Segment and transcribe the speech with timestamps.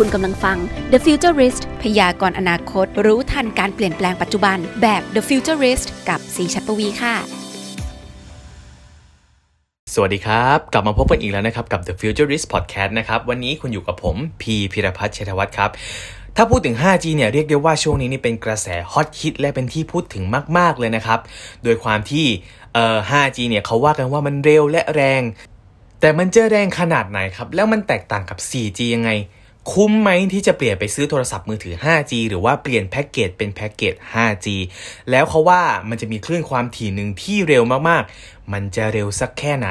[0.00, 0.58] คุณกำลังฟัง
[0.92, 7.14] The Futurist พยากรณ์อนาคต รู้ทันการเปลี่ยนแปลงปัจจุบัน แบบ The Futurist กับสีชัดปวีค่ะ
[9.94, 15.70] สวัสดีครับ กลับมาพบกันอีกแล้วนะครับ กับ The Futurist Podcast นะครับ วันนี้คุณอยู่กับผม พีพิรพัฒน์เชษฐวัฒน์ครับ
[16.36, 20.24] ถ้าพูดถึง 5G เนี่ยเรียกได้ว่าช่วงนี้นี่เป็นกระแสฮอตฮิตและเป็นที่พูดถึง
[20.58, 21.20] มาก ๆ เลยนะครับ
[21.64, 22.26] โดยความที่
[22.74, 25.22] เอ่อ 5G เนี่ยเขาว่ากันว่ามันเร็วและแรง
[26.00, 29.10] แต่มันจะแรงขนาดไหนครับ แล้วมันแตกต่างกับ 4G ยังไง
[29.72, 34.46] คุ้มไหมที่จะเปลี่ยนไปซื้อโทรศัพท์มือถือ 5G หรือว่าเปลี่ยนแพ็กเกจเป็นแพ็กเกจ 5G
[35.10, 39.68] แล้วเขาว่ามันจะมีคลื่นความถี่หนึ่งที่เร็วมากๆ มันจะเร็วสักแค่ไหน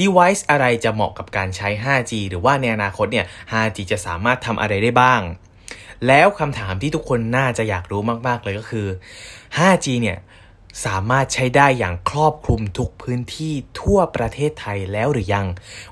[0.00, 5.20] device อะไรจะเหมาะกับการใช้ 5G หรือว่าในอนาคตเนี่ย 5G จะสามารถทำอะไรได้บ้าง
[6.06, 8.86] แล้วคำถามที่ทุกคนน่าจะอยากรู้มากๆเลยก็คือ
[9.58, 10.18] 5G เนี่ย
[10.84, 15.46] สามารถใช้ได้อย่างครอบคลุมทุกพื้นที่ทั่วประเทศไทยแล้วหรือยัง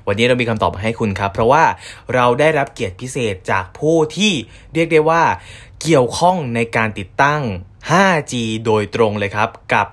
[0.06, 1.64] วันนี้เรามีคำตอบมาให้คุณครับ เพราะว่า
[2.14, 4.32] เราได้รับเกียรติพิเศษจากผู้ที่
[4.74, 5.22] เรียกได้ว่า
[5.82, 7.41] เกี่ยวข้องในการติดตั้ง
[7.91, 9.86] 5G โดยตรงเลยครับ กับ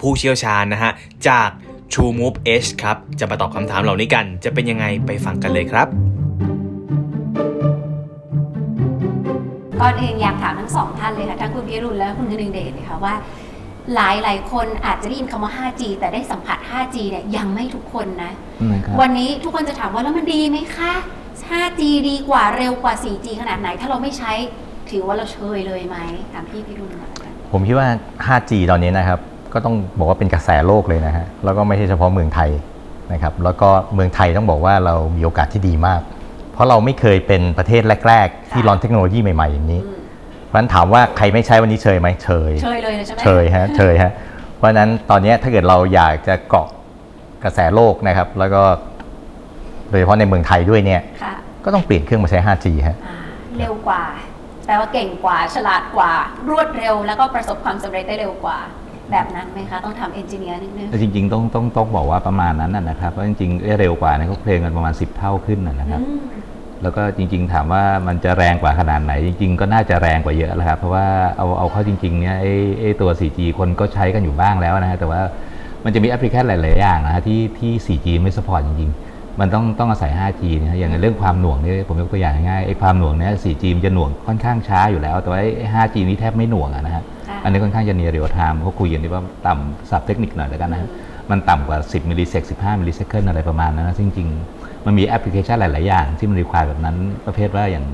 [0.00, 0.92] ผู้เชี่ยวชาญนะฮะ
[1.28, 1.48] จาก
[1.92, 5.88] TrueMove Edge ครับ จะมาตอบคำถามเหล่านี้กัน จะเป็นยังไงไปฟังกันเลยครับ
[9.80, 13.14] ก่อนอื่นอยากถามทั้งสองท่านเลยค่ะทั้งคุณพิรุณและคุณกนึงเดชเลยค่ะว่า
[13.94, 18.32] หลายหลายๆคนอาจจะได้ยินคำว่า 5G แต่ได้สัมผัส 5G เนี่ยยังไม่ทุกคนนะ
[19.00, 20.92] วันนี้ทุกคนจะถามว่าแล้วมันดีไหมคะ
[21.50, 24.32] 5G ดีกว่าเร็วกว่า 4G ขนาดไหน ถ้าเราไม่ใช้
[24.90, 25.96] ถือว่าเราเชยเลยไหม
[26.32, 27.88] ถามพี่พิรุณก่อนละกันผมคิดว่า
[28.26, 29.20] 5G ตอนนี้นะครับ
[29.52, 32.50] ก็ต้องบอกว่าเป็นกระแสโลกเลยนะฮะ แล้วก็ไม่ใช่เฉพาะเมืองไทย
[33.12, 36.00] นะครับ แล้วก็เมืองไทยต้องบอกว่าเรามีโอกาสที่ดีมาก
[36.52, 39.95] เพราะเราไม่เคยเป็นประเทศแรก ๆ ที่ร้อนเทคโนโลยีใหม่ๆอย่างนี้อืมเพ
[40.56, 44.12] ราะฉะนั้นถามว่าใครไม่ใช้วันนี้เชยไหมเชยเชยเลยนะใช่ไหมเชยฮะเชยฮะ
[44.56, 46.68] เพราะฉะนั้นตอนนี้ถ้าเกิดเราอยากจะเกาะ
[47.44, 48.62] กระแสโลกนะครับ แล้วก็
[49.90, 53.16] โดยเฉพาะในเมืองไทยด้วยเนี่ยค่ะก็ต้องเปลี่ยนเครื่องมาใช้ 5G ฮะอ่า
[53.58, 54.02] เร็วกว่า
[54.66, 56.12] แปลว่าเก่งกว่าฉลาดกว่า
[56.50, 58.58] รวดเร็ว แล้วก็ประสบความสำเร็จได้เร็วกว่า
[59.12, 66.18] แบบนั้นไหมคะต้องทำเอนจิเนียร์นิดนึงแต่จริง ๆ ต้องต้องต้องบอกว่าประมาณนั้นนะนะครับเพราะจริงๆเอ๊ะเร็วกว่าเนี่ยเขาเคลมกันประมาณ 10 เท่าขึ้นนะนะครับอืม
[66.82, 71.06] แล้วก็จริง ๆ ถามว่ามันจะแรงกว่าขนาดไหน จริง ๆ ก็น่าจะแรงกว่าเยอะแล้วครับ เพราะว่า
[71.36, 75.20] เอาเอาเข้าจริงๆเนี่ยไอ้ไอ้ตัว 4G คนก็ใช้กันอยู่บ้างแล้วนะฮะแต่ว่า
[75.84, 87.94] มันจะมีแอปพลิเคชันหลาย ๆ อย่างนะฮะที่ที่ 4G ไม่ support จริง ๆ มันต้องต้องอาศัย 5G นะฮะอย่างในเรื่องความหน่วงนี่ผมยกตัวอย่างง่ายๆไอ้ความหน่วงเนี่ย 4G มันจะหน่วงค่อนข้างช้าอยู่แล้ว แต่ว่าไอ้ 5G นี้แทบไม่หน่วงอะนะฮะค่ะอันนี้ค่อนข้างจะ
[87.96, 90.88] near real-time เขาคุยกันที่ว่าตามศัพท์เทคนิคหน่อยแล้วกันนะฮะ
[91.30, 97.84] มันต่ำกว่า 10 millisec 15 millisecond อะไรประมาณนั้นนะซึ่งจริง ๆ มันมีแอปพลิเคชันหลาย ๆ อย่าง ที่มัน require แบบนั้นประเภทว่าอย่าง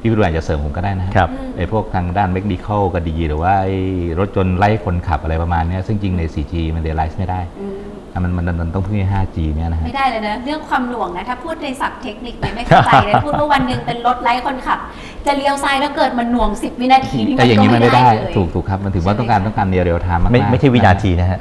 [0.00, 3.76] พี่วิรุณอาจจะเสริมผมก็ได้นะฮะครับไอ้พวกทางด้าน mechanical ก็ดี หรือว่าไอ้
[4.18, 7.76] รถยนต์ไร้คนขับอะไรประมาณเนี้ยซึ่งจริงใน 4G มัน realize ไม่ได้อืม
[8.12, 14.78] อะมันมันมันต้องพึ่งไอ้ 5G เนี่ยนะฮะไม่ได้เลยนะ เรื่องความหน่วงนะ ถ้าพูดในศัพท์เทคนิคเนี่ยไม่เข้าใจเลยพูดว่าวันหนึ่งเป็นรถไร้คนขับ
[15.26, 21.38] จะเลี้ยวซ้ายแล้วเกิดมันหน่วง 10 วินาทีนี่แต่อย่างนี้มันไม่ได้เลยถูกถูกครับ มันถือว่าต้องการต้องการ near real-time มากๆไม่ไม่ใช่วินาทีนะฮะ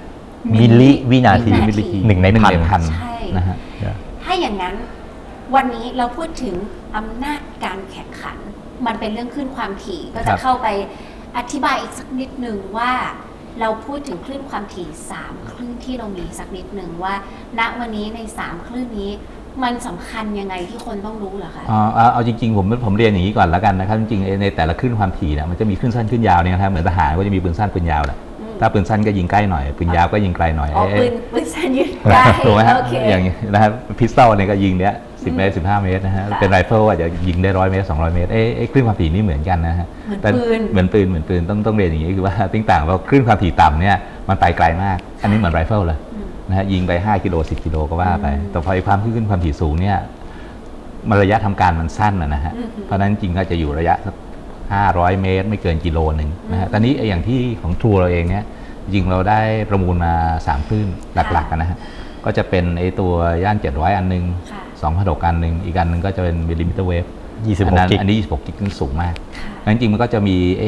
[0.62, 3.56] มิลลิวินาทีมิลลิหนึ่งในพันพันใช่นะฮะ
[4.24, 4.76] ถ้าอย่างนั้น
[5.56, 6.56] วันนี้เราพูดถึง
[6.96, 8.38] อำนาจการแข่งขัน
[8.86, 10.68] มันเป็นเรื่องคลื่นความถี่ก็คจะรับเข้าไป
[11.38, 12.92] อธิบายอีกสักนิดหนึ่งว่า
[13.60, 17.14] เราพูดถึงคลื่นความถี่สามคลื่นที่เรามีสักนิดหนึ่งว่า
[17.60, 19.12] ณวันนี้ในสามคลื่นนี้
[19.64, 43.96] มันสำคัญยังไงที่คนต้องรู้เหรอคะเอาเอาเอาจริงๆ ผมผมเรียนอย่างนี้ก่อนแล้วกันนะครับจริงๆในแต่ละคลื่นความถี่เนี่ยมันจะมีคลื่นสั้นคลื่นยาวเนี่ยนะครับเหมือนทหารก็จะมีปืนสั้นปืนยาวแหละอืมถ้าปืนสั้นก็ยิงใกล้หน่อยปืนยาวก็ยิงไกลหน่อยอ๋อเอ้ปืนปืนสั้นยืดได้ถูกไหมฮะโอเคอย่างนี้นะครับ pistol เนี่ยก็ยิงเนี้ย สิบเมตรสิบห้าเมตรนะฮะ ค่ะเป็น rifle อาจจะยิงได้ร้อยเมตรสองร้อยเมตร เอ้ยเอ้ยคลื่นความถี่นี่เหมือนกันนะฮะเหมือนแต่ปืน เหมือนปืน เหมือนปืน ต้องต้องเรียนอย่างนี้คือว่า ติ๊งต่างว่าคลื่นความถี่ต่ำเนี่ย
[44.30, 49.98] มันไปไกลมาก อันนี้เหมือน rifle เลยอืมนะฮะยิงไป 5 กิโล 10 กิโลก็ว่าไปอืมแต่พอไอ้ความคลื่นความถี่สูงเนี่ย
[51.10, 54.16] มันระยะทำการมันสั้นนะนะฮะ อืม เพราะฉะนั้นจริงก็จะอยู่ระยะสัก
[54.68, 58.46] 500 เมตร ไม่เกินกิโลหนึ่งนะฮะอืมตอนนี้ไอ้อย่างที่ของ True เราเองเนี่ย
[58.84, 59.40] จริงเราได้
[59.70, 61.78] ประมูลมา3คลื่นหลักๆกันนะฮะ
[62.26, 63.14] ก็จะเป็นไอ้ตัว
[63.44, 67.06] ย่าน 700 อันหนึง ค่ะ 2,600อันหนึ่งอีกอันหนึงก็จะเป็น millimeter wave
[67.38, 70.64] 26อันนั้น gig อันนี้ 26 gig นี่สูงมากค่ะงั้นจริงๆมันก็จะมีเอ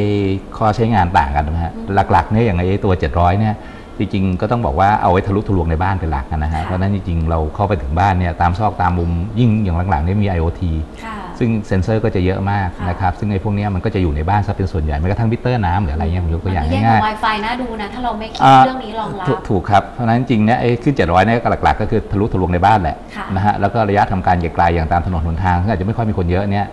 [0.57, 3.55] ข้อใช้งานต่างกันนะฮะอืมหลักๆเนี่ยอย่างไอ้ตัว 700 เนี่ย
[3.97, 10.61] จริงๆ ก็ต้องบอกว่าเอาไว้ทะลุทะลวงในบ้านเป็นหลักนะฮะค่ะเพราะฉะนั้นจริงๆ เราเข้าไปถึงบ้านเนี่ยตามซอกตามมุมยิ่งอย่างหลังๆเนี่ยมี IoT
[11.03, 26.65] ค่ะ ซึ่งเซ็นเซอร์ก็จะเยอะมากค่ะนะครับ ซึ่งไอ้พวกเนี้ยมันก็จะอยู่ในบ้านซะเป็นส่วนใหญ่แม้กระทั่งมิเตอร์น้ำหรืออะไรเงี้ยผมยกตัวอย่างมันแย่งง่ายกับๆ Wi-Fi น่าดูนะ ถ้าเราไม่คิดอ่าเรื่องนี้รองรับ ถูกถูกครับ เพราะฉะนั้นจริงๆเนี่ยไอ้คลื่น 700เนี่ยหลักๆ ก็คือทะลุทะลวงในบ้านแหละค่ะนะฮะ แล้วก็ระยะทำการไกลๆอย่างตามถนนหนทางซึ่งอาจจะไม่ค่อยมีคนเยอะเนี่ย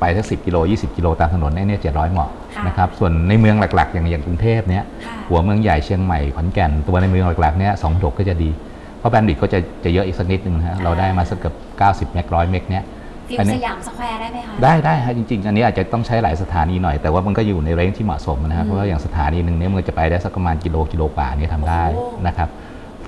[0.00, 8.50] ไปสักสิบกิโล 20 กิโลตามถนนเนี่ยเนี่ย700เหมาะค่ะนะครับส่วนในเมืองหลักๆ อย่างอย่างกรุงเทพเนี่ยค่ะหัวเมืองใหญ่เชียงใหม่ขอนแก่นตัวในเมืองหลักๆเนี่ยสองก็จะดี
[8.98, 11.54] เพราะ bandwidth ก็จะจะเยอะอีกสักนิดนึงนะฮะเราได้มาสักเกือบ
[12.10, 12.84] 90 meg ร้อย meg เนี่ย
[13.28, 22.50] ฟิลอันนี้ สยามสแควร์ได้ไหมคะ ได้ได้ฮะจริงๆ อันนี้อาจจะต้องใช้หลายสถานีหน่อย แต่ว่ามันก็อยู่ใน range ที่เหมาะสมนะครับอืมเพราะว่าอย่างสถานีหนึ่งเนี่ยมันจะไปได้สักประมาณกิโลกิโลกว่านี่ทำได้โอ้ นะครับ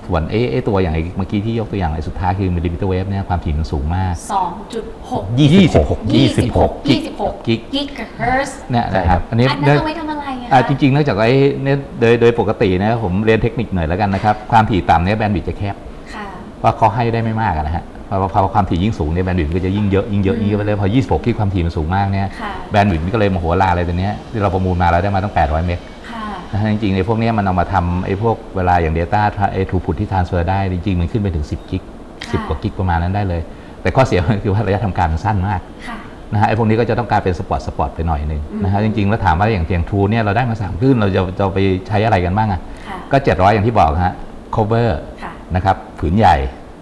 [0.07, 11.33] ส่วนเอ๊ะเอ๊ะตัวอย่างไอ้เมื่อกี้ที่ยกตัวอย่างไอ้สุดท้ายคือ millimeter wave เนี่ยความถี่มันสูงมาก สองจุดหก26ยี่สิบหกกิยี่กสิบหกกิก กิกะเฮิร์ตเนี่ยนะครับอันนี้อันนั้นเอาไว้ทำอะไรอะอ่าคะจริงๆเนื่องจากไอ้
[11.63, 15.75] เนี่ยโดยโดยปกตินะผมเรียนเทคนิคหน่อยแล้วกันนะครับ ความถี่ต่ำเนี่ยแบนด์วิดต์จะแคบ
[16.13, 16.25] ค่ะ
[16.59, 25.79] เพราะเขาให้ได้ไม่มากอะนะฮะเพราะว่าพอความถี่ยิ่งสูงเนี่ยแบนด์วิดต์ก็จะยิ่งเยอะยิ่งเยอะยิ่งเยอะไปเลยพอ 26ที่ความถี่มันสูงมากเนี่ยค่ะแบนด์วิดต์มันก็เลยมโหฬารเลยตัวเนี้ยที่เราประมูลมาเราได้มาตั้ง 800 เมก
[26.09, 29.21] ค่ะนะฮะจริงๆไอ้พวกเนี้ยมันเอามาทำไอ้พวกเวลาอย่าง Data
[29.53, 31.83] ไอ้ทูพุทที่ transfer ได้ จริงๆ มันขึ้นไปถึง 10 กิก
[32.29, 33.41] ค่ะ10 กว่ากิกประมาณนั้นได้เลย
[33.81, 35.97] แต่ข้อเสียมันคือว่าระยะทำการมันสั้นมากค่ะ
[36.33, 44.13] นะฮะไอ้พวกนี้ก็จะต้องการเป็น spot spot ไปหน่อยหนึ่งอืมนะฮะจริงๆ แล้วถามว่าอย่างทาง True เนี่ยเราได้มาสามคลื่นเราจะจะไปใช้อะไรกันบ้างอะค่ะก็ 700 อย่างที่บอกฮะ
[44.55, 44.89] cover
[45.23, 46.35] ค่ะนะครับผืนใหญ่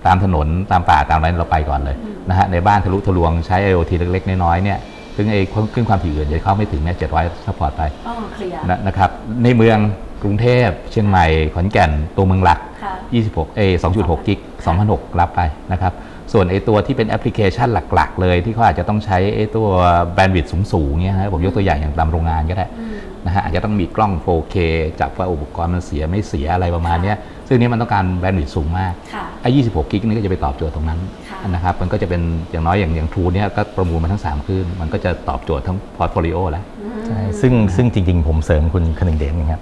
[0.06, 4.80] ตามถนนตามป่าตามอะไรเราไปก่อนเลยอืมนะฮะในบ้านทะลุทะลวงใช้ IoT เล็ก ๆ น้อยๆเนี่ย
[5.16, 5.42] ซึ่งไอ้
[5.74, 9.10] คลื่นความถี่อื่นจะเข้าไม่ถึงเนี่ย700 support ไปอ๋อ clear นะนะครับ
[9.44, 9.78] ในเมือง
[10.24, 12.94] กรุงเทพเชียงใหม่ขอนแก่นตัวเมืองหลักค่ะ
[13.30, 13.62] 26เอ
[14.00, 14.39] 2.6 gig
[14.80, 15.42] 2,600 รับไป
[15.72, 15.94] นะครับ
[16.34, 19.68] ส่วนไอตัวที่เป็นแอปพลิเคชันหลัก ๆ เลยที่เขาอาจจะต้องใช้ไอตัว
[20.13, 22.95] bandwidth สูงๆเนี่ยฮะผมยกตัวอย่างอย่างตามโรงงานก็ได้อืม
[23.25, 24.56] นะฮะอาจจะต้องมีกล้อง 4K
[25.00, 27.18] จับว่าอุปกรณ์มันเสียไม่เสียอะไรประมาณเนี้ย
[27.50, 31.00] ซึ่งนี้มันต้องการ bandwidth สูงมากค่ะไอ้26 gig นี่ก็จะไปตอบโจทย์ตรงนั้น
[31.30, 39.62] ค่ะนะครับมันก็จะเป็นอย่างน้อยอย่างอย่าง True เนี่ยก็ประมูลมาทั้ง 3 คลื่น มันก็จะตอบโจทย์ทั้ง portfolio แล้วอืมใช่ซึ่งซึ่งจริง ๆ ผมเสริมคุณคนึงเดชนะครับ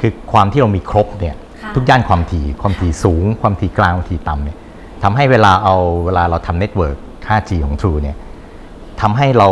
[0.00, 4.56] คือความที่เรามีครบเนี่ยค่ะทุกย่านความถี่ความถี่สูง ความถี่กลางความถี่ต่ำเนี่ย
[5.02, 6.96] ทำให้เวลาเอาเวลาเราทำเน็ตเวิร์ก
[7.28, 8.16] 5G ของ True เนี่ย
[9.00, 9.48] ทำให้เรา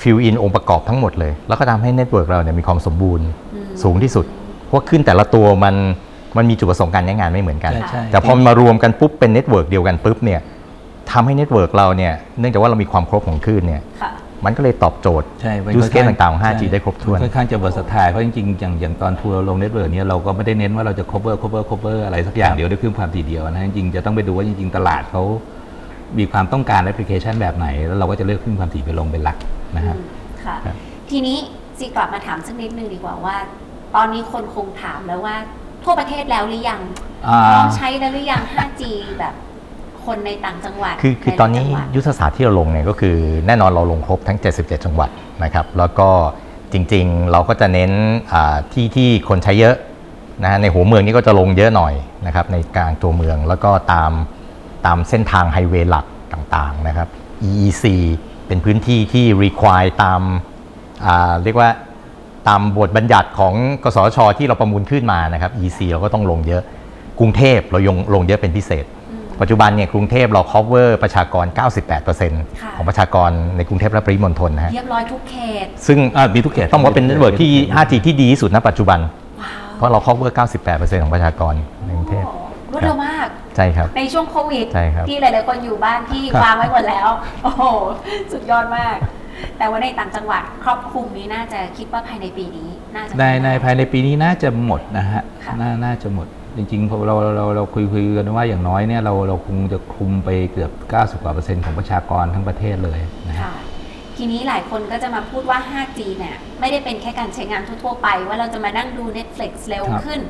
[0.00, 4.26] fill in องค์ประกอบทั้งหมดเลย แล้วก็ทำให้ network เราเนี่ยมีความสมบูรณ์อืมสูงที่สุด
[4.66, 5.74] เพราะคลื่นแต่ละตัวมัน
[6.36, 10.40] มันมีจุดประสงค์การใช้งานไม่เหมือนกัน ใช่ใช่แต่พอมารวมกันปุ๊บเป็น network เดียวกันปุ๊บเนี่ย
[11.10, 14.12] ทำให้ network เราเนี่ยเนื่องจากว่าเรามีความครบของคลื่นเนี่ยค่ะ
[14.44, 21.36] มันก็เลยตอบโจทย์ใช่มัน use case ค่อนต่างๆของ 5G ใช่ได้ครบถ้วน ค่อนข้างจะ versatile เพราะจริงๆ อย่างอย่างตอน True เราลง network เนี่ยเราก็ไม่ได้เน้นว่าเราจะ cover
[21.42, 25.22] cover cover อะไรสักอย่างเดียวด้วยเครื่องความถี่เดียวนะจริงๆจะต้องไปดูว่าจริงๆ ตลาดเขา
[26.18, 29.36] มีความต้องการแอปพลิเคชันแบบไหน แล้วเราก็จะเลือกเครื่องความถี่ไปลงเป็นหลัก
[29.76, 30.04] นะฮะอืม
[30.44, 30.74] ค่ะ ครับ
[31.10, 31.38] ทีนี้
[31.78, 33.36] สิกลับมาถามสักนิดนึงดีกว่าว่า
[33.94, 35.36] ตอนนี้คนคงถามแล้วว่า
[35.84, 36.80] ทั่วประเทศแล้วหรือยัง
[37.28, 38.82] อ่า ลองใช้แล้วหรือยัง 5G
[39.18, 39.34] แบบ
[40.04, 43.16] คนในต่างจังหวัดคือคือตอนนี้ใหลายๆจังหวัด ยุทธศาสตร์ที่เราลงเนี่ยก็คือ
[43.46, 45.10] แน่นอนเราลงครบทั้ง 77 จังหวัด
[45.44, 46.08] นะครับ แล้วก็
[46.72, 47.90] จริงๆเราก็จะเน้น
[48.32, 49.76] อ่าที่ที่คนใช้เยอะ
[50.42, 51.94] นะฮะในหัวเมืองนี่ก็จะลงเยอะหน่อย
[52.26, 54.12] นะครับในกลางตัวเมืองแล้วก็ตาม
[54.86, 57.08] ตามเส้นทางไฮเวย์หลักต่างๆนะครับ
[57.48, 57.84] EEC
[58.46, 60.20] เป็นพื้นที่ที่ require ตาม
[61.06, 61.70] อ่าเรียกว่า
[62.48, 63.54] ตามบทบัญญัติของ
[63.84, 66.62] กสชที่เราประมูลขึ้นมานะครับ EC เราก็ต้องลงเยอะ
[67.18, 68.84] กรุงเทพเรายงลงเยอะเป็นพิเศษ
[69.40, 71.66] ปัจจุบันเนี่ยกรุงเทพเรา cover ประชากรค่ะ
[72.16, 78.98] 98%ของประชากรในกรุงเทพและปริมณฑลนะฮะเรียบร้อยทุกเขต ซึ่งอ่ามีทุกเขตต้องบอกว่าเป็น network ที่ 5G ที่ดีที่สุดณปัจจุบัน
[79.40, 80.30] ว้าวเพราะเรา cover
[80.66, 81.54] 98%ของประชากร
[81.84, 82.34] ในกรุงเทพโอ้
[82.72, 87.08] รวดเร็วมาก ใช่ครับ ในช่วงโควิด ใช่ครับที่หลาย ๆ คนอยู่บ้านที่ครับ วางไว้หมดแล้ว
[87.42, 87.62] โอ้โห
[88.32, 88.96] สุดยอดมาก
[89.58, 100.70] แต่ว่าในต่างจังหวัดครอบคลุมนี้น่าจะคิดว่าภายในปีนี้น่าจะในในภายในปีนี้น่าจะหมดนะฮะค่ะนาน่าจะหมด จริงๆพอเราเราเราคุยคุยกันว่าอย่างน้อยเนี่ยเราเราคงจะคุมไปเกือบ
[101.00, 103.54] 90กว่าเปอร์เซ็นต์ของประชากรทั้งประเทศเลยนะฮะค่ะ
[104.16, 110.20] ทีนี้หลายคนก็จะมาพูดว่า 5G เนี่ยไม่ได้เป็นแค่การใช้งานทั่วๆไป ว่าเราจะมานั่งดู Netflix เร็วครับขึ้น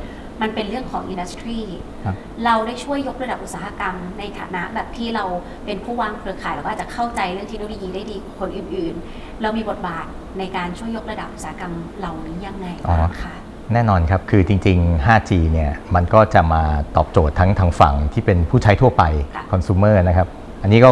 [0.43, 1.61] มันเป็นเรื่องของอินดัสทรี
[2.05, 5.25] ครับ เราได้ช่วยยกระดับอุตสาหกรรมในฐานะแบบที่เรา
[5.65, 10.07] เป็นผู้วางเครือข่ายแล้วก็อาจจะเข้าใจเรื่องเทคโนโลยีได้ดีกว่าคนอื่นๆ เรามีบทบาท
[10.39, 13.35] ในการช่วยยกระดับอุตสาหกรรมเหล่านี้ยังไงบ้างคะ
[13.73, 16.63] แน่นอนครับ คือจริง ๆ 5G เนี่ยมันก็จะมา
[16.97, 19.03] ตอบโจทย์ทั้งทางฝั่งที่เป็นผู้ใช้ทั่วไป
[19.35, 20.29] ค่ะคอน sumer นะครับ
[20.63, 20.91] อันนี้ก็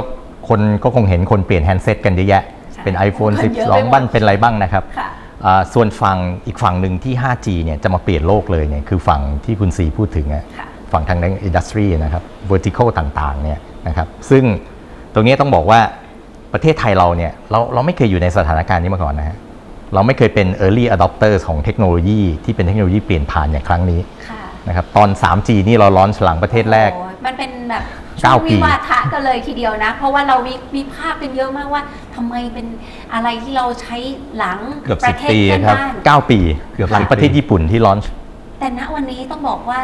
[0.49, 2.43] คนก็คงเห็นคนเปลี่ยน handset กันเยอะแยะ
[2.75, 5.15] ใช่เป็น iPhone คนเยอะไปหมด 12 บ้างเป็นอะไรบ้างนะครับ ค่ะอ่า
[5.75, 14.45] ส่วนฝั่งอีกฝั่งหนึ่งที่ 5G เนี่ยจะมาเปลี่ยนโลกเลยเนี่ยคือฝั่งที่คุณซีพูดถึงอะค่ะฝั่งทางด้าน industry นะครับ vertical ต่างๆเนี่ยนะครับซึ่ง
[15.15, 15.81] ตรงนี้ต้องบอกว่า
[16.53, 19.37] ประเทศไทยเราเนี่ยเราเราไม่เคยอยู่ในสถานการณ์นี้มาก่อนนะฮะ
[19.95, 31.83] เราไม่เคยเป็น early adopter ของเทคโนโลยีที่เป็นเทคโนโลยีเปลี่ยนผ่านอย่างครั้งนี้ค่ะนะครับตอน 3G นี่เราล้อนฉลังประเทศแรกโอ้ยมันเป็นแบบเก้า ช่วงปี วิวาทะกันเลยทีเดียวนะ เพราะว่าเราวิวิพากษ์กันเยอะมากว่า
[32.15, 32.67] ทำไมเป็น
[33.15, 33.97] อะไรที่เราใช้
[34.37, 36.39] หลังเกือบ ประเทศ10 ปีเพื่อนครับบ้าน 9 ปี
[36.75, 37.99] เกือบหลัง10ประเทศปีญี่ปุ่นที่ล้อน
[38.59, 39.83] แต่ณวันนี้ต้องบอกว่า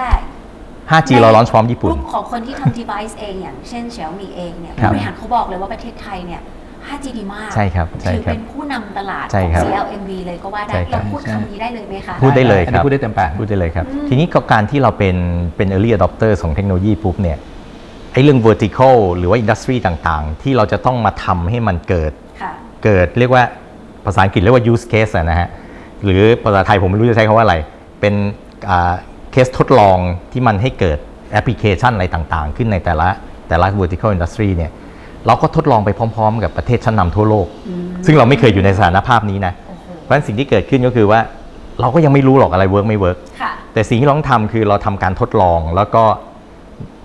[0.90, 6.40] 5G เราล้อนพร้อมญี่ปุ่น กลุ่มของคนที่ทำ device เองอย่างเช่น Xiaomi เองเนี่ยครัผู้บ บริหารเขาบอกเลยว่าประเทศไทยเนี่ย
[6.88, 15.16] 5G ดีมากใช่ครับใช่ถือครับ เป็นผู้นำตลาดใช่ของ ครับ CLMV เลยก็ว่าได้ใช่ครับ เราพูดคำนี้ได้เลยไหมคะ พูดได้เลยอันคนี้รับ พูดได้เต็มปาก พูดได้เลยครับทีนี้ก็การที่เราเป็น
[15.56, 17.38] เป็น early adopter ของเทคโนโลยีปุ๊บเนี่ย
[18.12, 22.52] ไอ้เรื่อง vertical หรือว่า industry ต่างๆ ที่เราจะต้องมาทำให้มันเกิด ค่ะ
[22.84, 23.44] เกิดเรียกว่า
[24.04, 25.48] ภาษาอังกฤษเรียกว่า use case อะนะฮะ
[26.04, 27.56] หรือภาษาไทยผมไม่รู้จะใช้คำว่าอะไร
[28.00, 28.14] เป็น
[29.32, 29.98] เคสทดลอง
[30.32, 30.98] ที่มันให้เกิด
[31.32, 33.08] แอปพลิเคชันอะไรต่างๆ ขึ้นในแต่ละ
[33.48, 34.70] แต่ละ vertical industry เนี่ย
[35.26, 37.46] เราก็ทดลองไปพร้อมๆ กับประเทศชั้นนำทั่วโลก
[38.06, 41.20] ซึ่งเราไม่เคยอยู่ในสถานภาพนี้นะโอ้โหเพราะฉะนั้นสิ่งที่เกิดขึ้นก็คือว่า
[41.80, 46.04] เราก็ยังไม่รู้หรอกอะไร work ไม่ work ค่ะ แต่สิ่งที่เราต้องทำคือเราทำการทดลองแล้วก็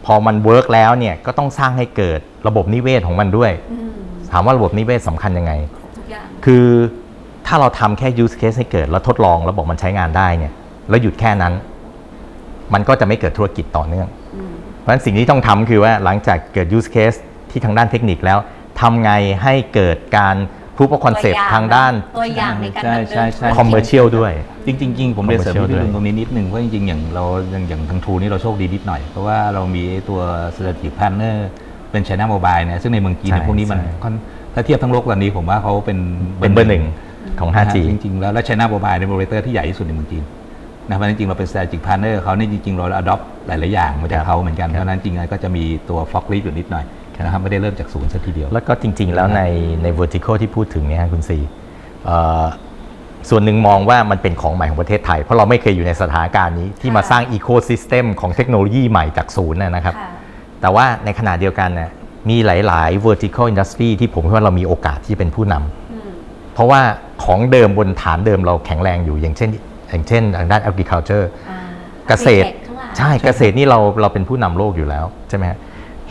[0.05, 3.91] พอมัน work แล้วเนี่ยก็ต้องสร้างให้เกิดระบบนิเวศของมันด้วยอืม
[4.31, 5.53] ถามว่าระบบนิเวศสำคัญยังไง
[5.97, 6.65] ทุกอย่างคือ
[7.47, 10.53] ถ้าเราทำแค่ use case ให้เกิด แล้วทดลองแล้วบอกมันใช้งานได้เนี่ย
[10.89, 11.53] แล้วหยุดแค่นั้น
[12.73, 17.17] มันก็จะไม่เกิดธุรกิจต่อเนื่องอืมเพราะฉะนั้นสิ่งที่ต้องทำคือว่าหลังจากเกิด use case
[17.49, 18.39] ที่ทางด้านเทคนิคแล้ว
[18.81, 19.11] ทำไง
[19.43, 20.35] ให้เกิดการ
[20.77, 24.31] proof of concept ทางด้าน ตัวอย่างในการใช่ดำเนิน ใช่ใช่ธุรกิจ commercial ด้วย
[24.65, 30.19] จริงๆจริงๆผมเรียนเสริม Commercial พี่ด้วยลุงตรงนี้นิดนึงเพราะจริงๆ อย่างเราอย่างอย่างทางทูนี่เราโชคดีนิดหน่อย เพราะว่าเรามีไอ้ตัว
[30.55, 31.35] strategic partner
[31.91, 34.13] เป็น China Mobile เนี่ยซึ่งในเมืองจีนใช่เนี่ยพวกนี้มันใช่ ค่อน
[34.53, 35.97] ถ้าเทียบทั้งโลกตอนนี้ผมว่าเขาเป็น
[36.39, 36.83] เป็นเบอร์หนึ่ง
[37.39, 40.23] ของนะ 5G ฮะจริงๆ แล้วและ China Mobile เป็นโปรเตอร์ที่ใหญ่ที่สุดในเมืองจีน
[40.89, 46.85] นะเพราะฉะนั้นจริงๆเราเป็น strategic partner เขาเนี่ยจริงๆ เรา adopt หลายๆอย่างมาจากเขาเหมือนกันเพราะฉะนั้นจริงๆก็จะมีตัว fog lead อยู่นิดหน่อย
[47.23, 49.41] นะครับไม่ได้เริ่มจากศูนย์ซะทีเดียว แล้วก็จริง ๆ แล้วใน
[49.83, 51.37] ใน vertical ที่พูดถึงเนี่ยฮะคุณซี
[52.05, 52.45] เอ่อ
[53.29, 60.09] ส่วนหนึ่งมองว่ามันเป็นของใหม่ของประเทศไทย เพราะเราไม่เคยอยู่ในสถานการณ์นี้ที่มาสร้าง ecosystem ของเทคโนโลยีใหม่จากศูนย์นะนะครับค่ะ
[60.61, 61.91] แต่ว่าในขณะเดียวกันน่ะ
[62.29, 66.09] มีหลาย ๆ vertical industry ที่ผมคิดว่าเรามีโอกาสที่จะเป็นผู้นำอืม
[66.53, 66.81] เพราะว่า
[67.23, 69.49] ของเดิมบนฐานเดิมเราแข็งแรงอยู่อย่างเช่น
[69.89, 71.59] อย่างเช่นทางด้าน agriculture อ่า
[72.07, 75.57] เกษตรทั้งหลายใช่เกษตรนี่เราเราเป็นผู้นำโลกอยู่แล้วใช่ไหมฮะ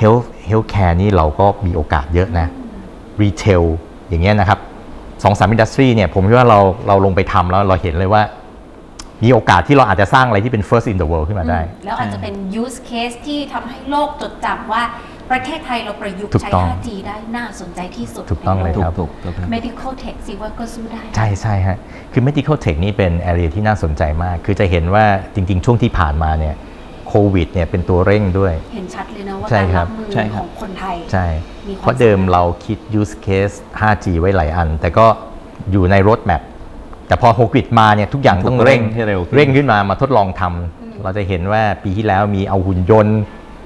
[0.01, 2.47] health healthcare นี่เราก็มีโอกาสเยอะนะ
[3.23, 3.65] retail
[4.09, 4.59] อย่างเงี้ยนะครับ
[5.25, 8.23] สองสามอินดัสทรีเนี่ยผมคิดว่าเราเราลงไปทำแล้วเราเห็นเลยว่า
[9.25, 14.83] มีโอกาสที่เราอาจจะสร้างอะไรที่เป็น first in the world ขึ้นมาได้อืมแล้วอาจจะเป็น use case ที่ทำให้โลกจดจำว่า
[15.31, 21.79] ประเทศไทยเราประยุกต์ถูกใช้ต้อง 5G ได้น่าสนใจที่สุดถูกต้องเลยในโครับถูกถูกครับ medical tech สิว่าก็สู้ได้ ใช่ใช่ฮะ
[22.13, 26.55] คือ medical tech นี่เป็น area ที่น่าสนใจมาก คือจะเห็นว่าจริง ๆ ช่วงที่ผ่านมาเนี่ย
[27.09, 31.27] โควิดเนี่ยเป็นตัวเร่งด้วย เห็นชัดเลยนะว่าใช่การครัรับบมือใช่คขรับองคนไทย ใช่
[31.69, 35.07] มีความเพราะเดิมเราคิด use case 5G ไว้หลายอัน แต่ก็
[35.73, 36.43] อยู่ใน road map
[37.07, 43.19] แต่พอโควิดมาเนี่ยทุกอย่างต้องเร่งให้เร็วขึ้น เร่งขึ้นมามาทดลองทำเราจะเห็นว่าปีที่แล้วมีเอาหุ่นยนต์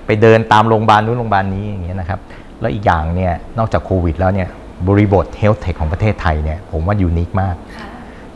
[0.07, 2.21] ไปเดินตามโรงพยาบาลนู้นโรงพยาบาลนี้อย่างเงี้ยนะครับ
[2.61, 4.49] แล้วอีกอย่างเนี่ยนอกจากโควิดแล้วเนี่ย
[4.89, 7.89] บริบท health tech ของประเทศไทยเนี่ยผมว่ายูนิคมาก ค่ะ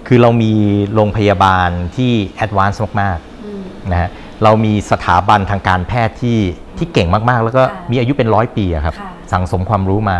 [0.07, 0.53] คือเรามี
[0.95, 2.13] โรงพยาบาลที่
[2.45, 4.11] advance มากอืมๆนะฮะ
[4.45, 6.39] เรามีสถาบันทางการแพทย์ที่
[6.79, 10.19] ที่เก่งมากๆ แล้วก็ค่ะมีอายุเป็นร้อยปีอะครับค่ะ สั่งสมความรู้มา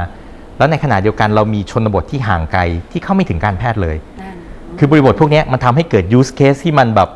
[0.59, 4.35] แล้วในขณะเดียวกันเรามีชนบทที่ห่างไกลที่เข้าไม่ถึงการแพทย์เลย นั่น
[4.79, 7.09] คือบริบทพวกเนี้ยมันทำให้เกิด use case ที่มันแบบ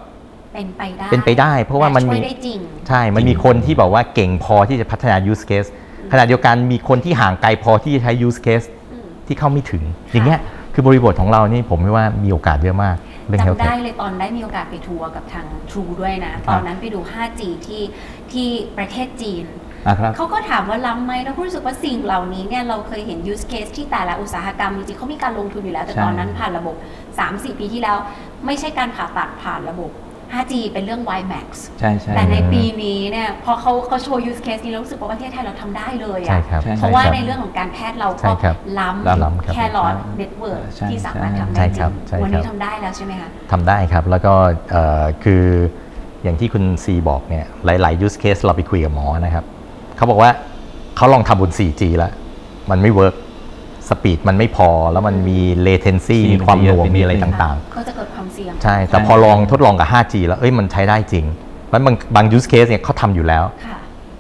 [0.55, 5.69] เป็นไปได้เป็นไปได้ เพราะว่ามันมีและช่วยได้จริง ใช่ มันมีคนที่บอกว่าเก่งพอที่จะพัฒนา use case
[6.13, 10.41] ขณะเดียวกันมีคนที่ห่างไกลพอที่จะใช้ use case อืมที่เข้าไม่ถึง อย่างเงี้ย
[10.75, 17.83] คือบริบทของเรานี่ผมว่ามีโอกาสเยอะมากเรื่อง จำ health ได้ tech เลยตอนได้มีโอกาสไปทัวร์กับทาง True ด้วยนะ ตอนนั้นไปดู 5G ที่
[18.33, 19.45] ที่ประเทศจีน
[19.87, 26.77] อะครับเขาก็ถามว่าล้ำไหมแล้วก็รู้สึกว่าสิ่งเหล่านี้เนี่ยเราเคยเห็น use case ที่แต่ละอุตสาหกรรมจริงๆเขามีการลงทุนอยู่แล้ว แต่ใช่ตอนนั้นผ่านระบบ
[27.19, 27.97] 3-4 ปีที่แล้ว
[28.47, 29.91] ไม่ใช่การผ่าตัดผ่านระบบ
[30.35, 31.49] 5G เป็นเรื่อง WiMAX
[31.81, 38.89] ใช่ใช่แต่ในปีนี้เนี่ยพอเขาเขาโชว์ use case นี้เรารู้สึกว่าประเทศไทยเราทำได้เลยใช่อะครับใช่เพราะว่าใช่คบในเรื่องของการแพทย์เราใช่ก็ครับล้
[39.23, 44.35] ล้ำำครับแค่หลอดใช่เน็ตเวิร์กใช่ที่สามารถใช่ทำใช่ได้จครัริบงใช่วันนี้ครับทำได้แล้วใช่ไหมคะ ทำได้ครับ แล้วก็
[44.71, 45.45] เอ่อคือ
[46.23, 49.45] อย่างที่คุณซีบอกเนี่ยหลาย ๆ use case เราไปคุยกับหมอนะครับ
[49.97, 50.31] เขาบอกว่า
[50.97, 52.13] เขาลองทำบน 4G แล้ว
[52.71, 53.15] มันไม่ work
[53.91, 61.25] speed มันไม่พอ แล้วมันมี latency มีความหน่วงมีอะไรต่างก็จะเกิดความเสี่ยงๆใช่ แต่พอลองทดลองกับ 5G แล้วเอ้ยมันใช้ได้จริง
[61.71, 63.79] แล้วบางบาง use case เนี่ยเขาทำอยู่แล้วค่ะ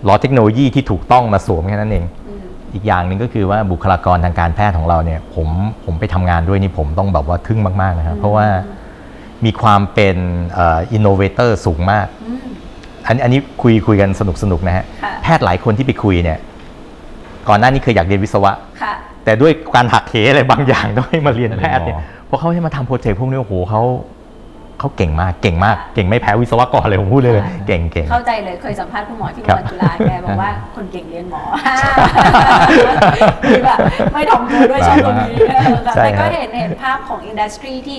[0.08, 2.42] รอเทคโนโลยีที่ถูกต้องมาสวมแค่นั้นเองอืม
[2.74, 5.48] อีกอย่างหนึ่งก็คือว่าบุคลากรทางการแพทย์ของเราเนี่ย ผม
[5.84, 8.46] ผมไปทำงานด้วยนี่ผมต้องแบบว่าทึ่งมากๆนะครับเพราะว่า
[9.44, 10.16] มีความเป็น
[10.58, 12.38] innovator สูงมากอืม
[13.06, 16.38] อันอันนี้คุยคุยกันสนุกสนุกนะฮะค่ะแพทย์หลายคนที่ไปคุยเนี่ย
[17.48, 18.94] ก่อนหน้านี้เคยอยากเรียนวิศวะค่ะ
[19.28, 23.82] แต่ด้วยการหักเหอะไรบางอย่างต้องให้มาเรียนแพทย์เนี่ยหมอพอเขาให้มาทำโปรเจกต์พวกนี้โอ้โหเขา
[24.78, 31.42] เขาเก่งมากเก่งมากเก่งไม่แพ้วิศวกรเลยผมพูดเลยเลยเก่งเก่งเข้าใจเลยเคยสัมภาษณ์คุณหมอที่ครับโรงพยาบาลจุฬาแกบอกว่าคนเก่งเรียนหมอ
[33.48, 33.78] คือแบบ
[34.12, 37.98] ไม่ถ่อมตัวด้วยชอบตรงนี้เออค่ะใช่แต่ครัก็บเห็นเห็นภาพของอินดัสทรีที่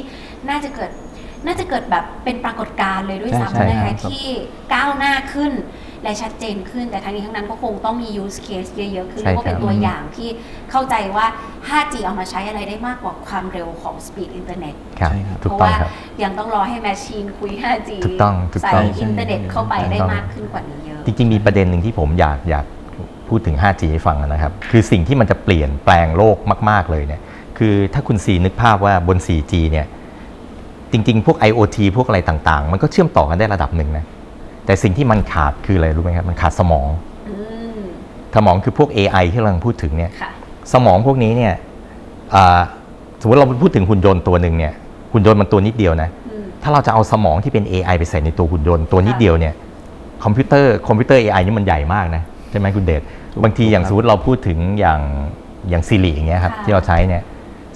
[0.50, 0.92] น่าจะเกิด
[1.46, 4.26] น่าจะเกิดแบบเป็นปรากฏการณ์เลยด้วยใช่ซ้ำใช่นะครัคะบที่
[4.74, 5.52] ก้าวหน้าขึ้น
[6.04, 10.30] และชัดเจนขึ้น แต่ทั้งนี้ทั้งนั้นก็คงต้องมี use case เยอะๆขึ้นใช่แล้วก็เป็นครับตัวอย่างที่
[10.72, 11.26] เข้าใจว่า
[11.70, 15.90] 5G เอามาใช้อะไรได้มากกว่าความเร็วของ speed internet ครับใช่ครับ ถูเพกราะต้องว่าครับ
[16.24, 22.66] ยังต้องรอให้แมชชีนคุย 5G ถูกต้องถูกใส่ต้อง อินเทอร์เน็ตเข้าไปถูกต้องได้มากขึ้นกว่านี้เยอะ จริงๆ มีประเด็นหนึ่งที่ผมอยากอยาก
[23.30, 26.38] พูดถึง 5G ให้ฟังนะครับ คือสิ่งที่มันจะเปลี่ยนแปลงโลก
[26.70, 27.22] มาก ๆ เลยเนี่ย
[27.58, 29.88] คือถ้าคุณซีนึกภาพว่าบน 4G เนี่ย
[30.92, 34.06] จริง ๆ พวก IoT พวกอะไรต่างๆ มันก็เชื่อมต่อกันได้ระดับหนึ่งนะ
[34.66, 36.88] แต่สิ่งที่มันขาดคืออะไรรู้ไหมครับมันขาดสมอง
[37.30, 37.36] อื
[37.78, 37.80] ม
[38.36, 40.30] สมองคือพวก AI ที่เรากำลังพูดถึงเนี่ยค่ะ
[40.74, 41.54] สมองพวกนี้เนี่ย
[42.36, 42.60] อ่า
[43.22, 44.74] สมมติเราพูดถึงหุ่นยนต์ตัวหนึ่งเนี่ย
[45.14, 49.54] หุ่นยนต์มันตัวนิดเดียวนะอืมถ้าเราจะเอาสมองที่เป็น AI ไปใส่ในตัวหุ่นยนต์ตัวนิดเดียวเนี่ย
[50.24, 53.02] คอมพิวเตอร์คอมพิวเตอร์ AI นี่มันใหญ่มากนะใช่ไหมคุณเดช
[53.44, 55.00] บางทีอย่างสมมติเราพูดถึงอย่าง
[55.70, 57.22] อย่าง Siri อย่างเงี้ยครับค่ะที่เราใช้เนี่ย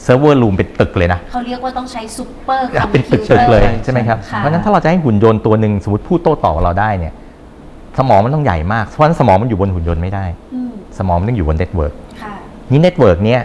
[0.04, 7.14] server room เป็นตึกเลยนะ เขาเรียกว่าต้องใช้ซูเปอร์คอมพิวเตตึก ๆเลยใช่ใช่ไหมครับ ค่ะ เพราะฉะนั้นถ้าเราจะให้หุ่นยนต์ตัวหนึ่งสมมติพูดโต้ตอบกับเราได้เนี่ย
[8.00, 12.34] สมองมันต้องใหญ่มาก เพราะฉะนั้นสมองมันอยู่บนหุ่นยนต์ไม่ได้ อืมสมองมันต้องอยู่บน network ค่ะ
[12.72, 13.40] นี่ network เนี้ย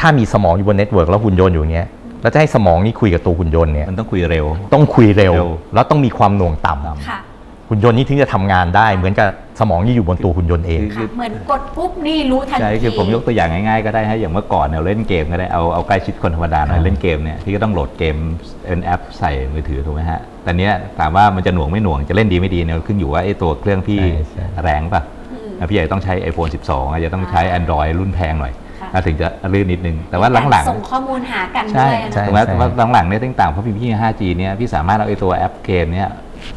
[0.00, 1.88] ถ้ามีสมองอยู่บน network แล้วหุ่นยนต์อยู่อย่างเงี้ย
[2.22, 7.18] แล้วจะให้สมองนี่คุยกับตัวหุ่นยนต์เนี่ยมันต้องคุยเร็ว ต้องคุยเร็ว เร็ว แล้วต้องมีความหน่วงต่ำค่ะ
[7.68, 9.28] หุ่นยนต์นี่ถึงจะทำงานได้ เหมือนกับ
[9.60, 18.16] สมองที่อยู่บนตัวหุ่นยนต์เองคือค่ะเหมือนกดปุ๊บนี่รู้ทันที ใช่คือผมยกตัวอย่างง่ายๆก็ได้ฮะอย่างเมื่อก่อนเนี่ยเราเล่นเกมก็ได้เอาเอาใกล้ชิดคนธรรมดาหน่อยอ่าเล่นเกมเนี่ยที่ก็ต้องโหลดเกม
[18.66, 36.08] เป็นแอปใส่มือถือถูกไหมฮะแต่เนี้ยถามว่ามันจะหน่วงไม่หน่วงจะเล่นดีไม่ดีเนี่ยขึ้นอยู่ว่าไอ้ตัวเครื่องพี่ใช่ใช่ แรงป่ะอืมแล้วพี่ใหญ่ต้องใช้ iPhone 12อาจจะต้องใช้ Android รุ่นแพงหน่อยค่ะแล้วถึงจะลื่นนิดนึงแต่ว่าหลังส่งข้อมูลหากันๆใช่ด้วยนะ ใช่แต่ว่าแต่ว่าหลังๆเนี่ยต่างๆเพราะพี่พี่ 5G เนี่ยพี่สามารถเอาไอ้ตัวแอปเกมเนี่ย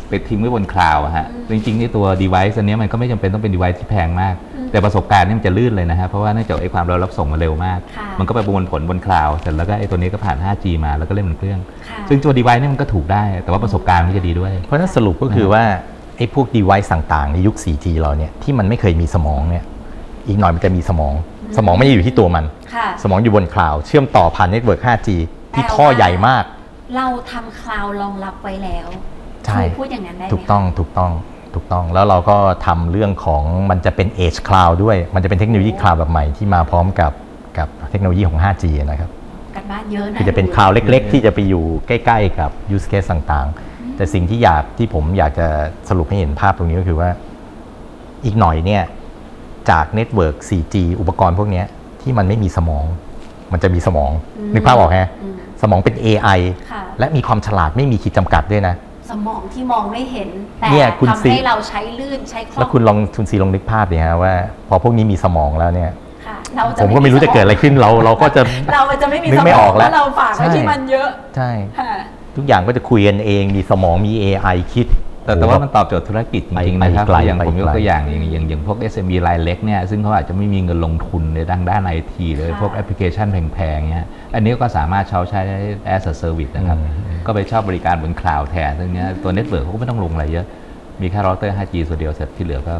[0.09, 4.35] ไปทิ้งไว้บนคลาวด์อะฮะจริงๆไอ้ตัว device อันเนี้ยมันก็ไม่จำเป็นต้องเป็น device ที่แพงมาก
[4.71, 11.59] แต่ประสบการณ์เนี่ยมันจะลื่นเลยนะฮะเพราะว่าเนื่องจากไอ้ความเร็วรับส่งมันเร็วมาก ค่ะมันก็ไปประมวลผลบนคลาวด์เสร็จแล้วก็ไอ้ตัวนี้ก็ผ่าน 5G มาแล้วก็เล่นบนเครื่อง
[11.89, 15.63] ค่ะ ซึ่งตัว device เนี่ยมันก็ถูกได้ แต่ว่าประสบการณ์มันจะดีด้วย เพราะฉะนั้นสรุปก็คือว่า
[16.17, 19.63] ไอ้พวก device ต่างๆ ในยุค 4G เราเนี่ยที่มันไม่เคยมีสมองเนี่ย
[20.27, 21.13] อีกหน่อยมันจะมีสมอง
[21.57, 22.45] สมองไม่ได้อยู่ที่ตัวมัน
[22.75, 25.09] ค่ะ สมองอยู่บนคลาวด์เชื่อมต่อผ่าน network 5G
[25.53, 26.43] ที่ท่อใหญ่มาก
[26.95, 28.87] เราทำคลาวด์รองรับไว้แล้ว
[29.45, 31.11] ใช่ครูพูดอย่างนั้นได้ไหมถูกต้องถูกต้อง
[31.53, 37.11] ถูกต้องแล้วเราก็ทำเรื่องของมันจะเป็น Edge Cloud ด้วย มันจะเป็นเทคโนโลยีคลาวด์แบบใหม่ที่มาพร้อมกับ
[37.57, 39.09] กับเทคโนโลยีของ 5G นะครับ
[39.55, 45.47] กันบ้านเยอะนะคือจะเป็นคลาวด์เล็ก ๆ ที่จะไปอยู่ใกล้ ๆ กับ use case ต่างๆ แต่สิ่งที่อยากที่ผมอยากจะ
[45.89, 47.09] สรุปให้เห็นภาพตรงนี้ก็คือว่า
[48.25, 48.83] อีกหน่อยเนี่ย
[49.69, 51.65] จากเน็ตเวิร์ก 4G อุปกรณ์พวกเนี้ย
[52.01, 52.85] ที่มันไม่มีสมอง
[53.51, 54.11] มันจะมีสมอง
[54.53, 56.39] นึกภาพออกฮะอืมสมองเป็น AI
[56.71, 58.75] ค่ะและมีความฉลาดไม่มีขีดจำกัดด้วยนะ
[59.11, 64.33] สมองที่มองไม่เห็น แต่เนี่ยคุณทำซี ให้เราใช้ลื่นใช้คล่องแล้วคุณลองคุณซีลองนึกภาพดิฮะว่า
[64.67, 65.91] พอพวกนี้มีสมองแล้วเนี่ย
[66.25, 68.41] ค่ะเราจะผมก็ไม่รู้จะเกิดอะไรขึ้นเราเราก็จะ
[68.73, 71.91] เราจะไม่มีนึสกมไม่อองอกเพแล้วราะเราฝากไว้ใช่ ที่มันเยอะใช่ ค่ะ
[72.35, 74.87] ทุกอย่างก็จะคุยกันเองมีสมองมี AI คิด
[75.25, 85.39] แต่แต่ว่ามันตอบโจทย์ธุรกิจจริงๆนะครับไปไกลอย่างผมไปไกลยกตัวอย่างอย่างอย่างอย่างพวก SME รายเล็กเนี่ยซึ่งเขาอาจจะไม่มีเงินลงทุนในด้านด้านไอทีเลยค่ะ พวกแอปพลิเคชันแพงๆเนี่ยอันนี้ก็สามารถเช่าใช้
[85.95, 86.77] as a service นะครับ
[87.25, 90.45] ก็ไปเช่าบริการบนคลาวด์แทนซึ่งเนี้ยตัว network เขาก็ไม่ต้องลงอะไรเยอะ
[91.01, 92.75] มีแค่เราเตอร์ 5G ตัวเดียวเสร็จที่เหลือก็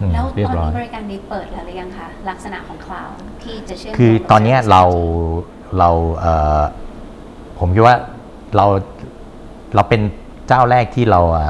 [0.00, 4.82] อืมแล้วเรียบร้อย ตอนนี้บริการนี้เปิดแล้วหรือยังคะลักษณะของคลาวด์ที่จะเชื่อมคือโยงกับตอนเนี้ย service เรา
[5.78, 5.90] เรา
[6.20, 6.62] เอ่อ
[7.58, 7.96] ผมคิดว่า
[8.56, 8.66] เรา
[9.74, 10.00] เราเป็น
[10.48, 11.44] เจ้าแรกที่เราอะ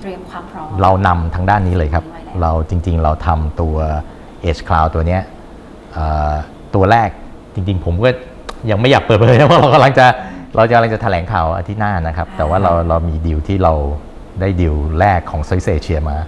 [0.00, 3.76] เตรียมความพร้อมเรานำทางด้านนี้เลยครับไว้แล้วเราจริง ๆ เราทำตัว
[4.48, 5.22] Edge Cloud ตัวเนี้ย
[5.92, 6.32] เอ่อ
[6.74, 7.08] ตัวแรก
[7.54, 8.10] จริง ๆ ผมก็
[8.70, 10.06] ยังไม่อยากเปิดเผยนะเพราะเรากำลังจะ
[10.56, 13.74] เราจะกำลังจะแถลงข่าวอาทิตย์หน้านะครับ แต่ว่าเราเรามีดีลที่เรา
[14.40, 16.18] ได้ดีลแรกของเซเชียมา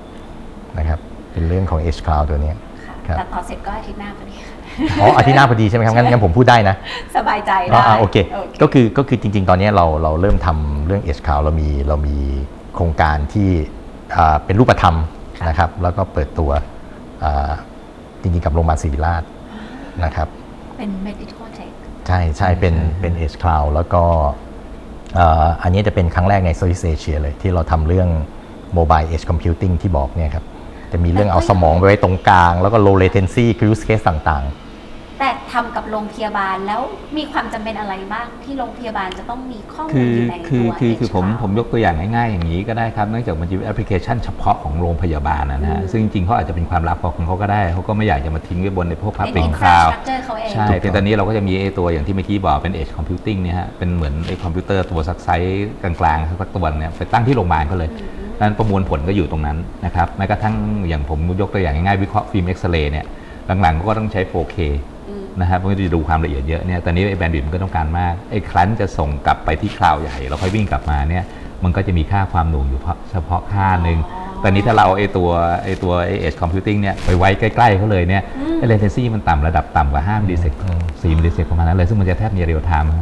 [0.78, 0.98] นะครับ
[1.32, 2.56] เป็นเรื่องของ Edge Cloud ตัวเนี้ย
[2.86, 4.56] ค่ะครับแต่ต่อเสร็จก็อาทิตย์หน้าพอดีค่ะ
[5.00, 6.76] อ๋ออาทิตย์หน้าพอดีใช่ไหมครับงั้นงั้นผมพูดได้นะ
[7.16, 8.16] สบายใจอ๋อได้อ่าโอเค
[8.62, 12.16] ก็คือก็คือจริง ๆ ตอนนี้เราเราเริ่มทำเรื่อง Edge Cloud เรามีเรามี
[12.74, 13.48] โครงการที่
[14.16, 14.96] อ่าเป็นรูปธรรม
[15.48, 16.50] นะครับแล้วก็เปิดตัว
[17.24, 17.50] อ่า
[18.20, 19.22] จริงๆกับโรงพยาบาลศิริราช
[20.04, 20.28] นะครับ
[20.78, 21.59] เป็น medical tech
[22.06, 24.02] ใช่ใช่เป็นเป็น Edge Cloud แล้วก็
[25.62, 28.08] อันนี้จะเป็นครั้งแรกใน Southeast Asia เลยที่เราทำเรื่อง
[28.76, 30.44] Mobile Edge Computing ที่บอกเนี่ยครับ
[30.92, 34.59] จะมีเรื่องเอาสมองไปไว้ตรงกลาง แล้วก็ low latency use case ต่างๆ
[35.20, 36.80] แต่ทำกับโรงพยาบาลแล้ว
[37.16, 57.90] มีความจำเป็นอะไรบ้างที่โรงพยาบาลจะต้องมีข้อมูคืลออยู่ในคือตัวคือคือ Edge ผม Cloud ผมยกตัวอย่างง่ายๆอย่างนี้ก็ได้ครับเนื่องจากมันจะเป็นแอปพลิเคชันเฉพาะของโรงพยาบาลนะนะฮะอืมซึ่งจริงๆเขาอาจจะเป็นความลับของเขาก็ได้เขาก็ไม่อยากจะมาทิ้งไว้บนในพวกพับเป็นลิงคลาว infrastructure เขาเอง ใช่เพียงแต่นี้เราก็จะมีไอ้ตัวอย่างที่เมื่อกี้บอกเป็น Edge Computing เนี่ยฮะ เป็นเหมือนไอ้คอมพิวเตอร์ตัวสักไซส์กลางๆสักตัวเนี่ยไปตั้งที่โรงพยาบาลเขาเลย
[58.40, 60.54] นั้นประมวลผลก็อยู่ตรงนั้นนะครับ แม้กระทั่ง
[60.88, 63.06] อย่างผมยกตัวอย่างง่ายๆวิเคราะห์ฟิล์มเอ็กซเรย์เนี่ย
[63.62, 64.56] หลังๆก็ต้องใช้ 4K
[64.98, 64.99] อืม
[65.40, 71.24] นะครับมันก็จะดูความละเอียดเยอะเนี่ยตอนนี้ไอ้ bandwidth มันก็ต้องการมากไอ้ครั้นจะส่งกลับไปที่คลาวด์ใหญ่แล้วค่อยวิ่งกลับมาเนี่ย
[71.64, 73.98] มันก็จะมีค่าความหน่วงอยู่เฉพาะค่าหนึ่ง
[74.42, 75.28] ตอนนี้ถ้าเราไอ้ตัว
[75.64, 78.22] ไอ้ตัวไอเอชคอมพิวติ้งเนี่ยไปไว้ใกล้ๆเขาเลยเนี่ย
[78.58, 80.52] ไอ้ latency มันต่ำระดับต่ำกว่า5มิลลิเซก
[80.86, 82.92] 4มิลลิเซกประมาณนั้นเลยซึ่งมันจะแทบมีเรียลไทม์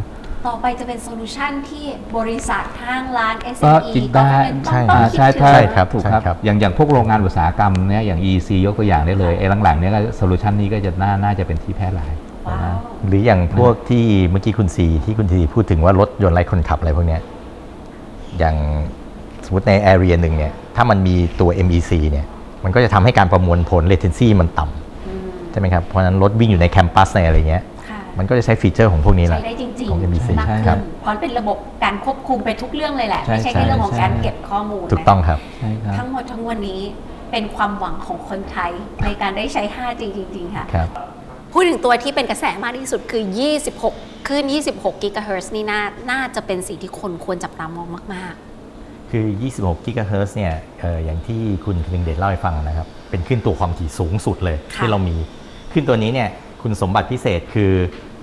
[0.47, 1.85] ต่อไปจะเป็นโซลูชันที่
[2.17, 12.13] บริษัทห้างร้าน ก็ SME คิดก็ได้เป็นต้ใช่องต้องอ่าคิดใช่ถึง ใช่ใช่ครับถูกใช่ครับครับ อย่างอย่างพวกโรงงานอุตสาหกรรมเนี่ยอย่าง EC ยกตัวอย่างได้เลยไอ้หลังๆเนี่ยก็โซลูชันนี้ก็จะน่าน่าจะเป็นที่แพร่หลาย
[12.49, 17.21] ว้าว หรืออย่างพวกที่เมื่อกี้คุณซีที่คุณซีพูดถึงว่ารถยนต์ไร้คนขับอะไรพวกเนี้ย
[18.39, 18.57] อย่าง
[19.45, 22.27] สมมติใน area หนึ่งเนี่ยถ้ามันมีตัว MEC เนี่ย
[22.65, 27.78] มันก็จะทำให้การประมวลผล latency มันต่ำอืมใช่ไหมครับ เพราะฉะนั้นรถวิ่งอยู่ในแคมปัสในอะไรเงี้ยค่ะ
[28.19, 36.81] มันก็จะใช้ฟีเจอร์ของพวกนี้แหใช้ละ ได้จริงของ MBC มากใช่ขึ้ครันบเพราะเป็นระบบการควบคุมไปทุกเรื่องเลยแหละ ใช่ไม่ใช่ใช่แค่เรื่องของใช่ การเก็บข้อมูลถูกต้องครับ ใช่ครับ ทั้งหมดทั้งวันนี้
[37.31, 38.73] เป็นความหวังของคนไทย
[39.05, 40.89] ในการได้ใช้ 5G จริง ๆ ค่ะ ครับ
[41.53, 43.23] พูดถึงตัวที่เป็นกระแสมากที่สุดคือ
[43.75, 48.35] 26ขึ้น26กิกะเฮิรตซ์นี่น่าน่าจะเป็นสิ่งที่คนควรจับตามองมาก
[49.11, 49.27] คือ
[49.57, 55.17] 26 กิกะเฮิรตซ์เนี่ยเอ่ออย่างที่คุณคนึงเดชเล่าให้ฟังนะครับ เป็นขึ้นตัวความถี่สูงสุดเลยค่ะ ที่เรามี
[55.73, 56.29] ขึ้นตัวนี้เนี่ย
[56.63, 57.73] คุณสมบัติพิเศษคือ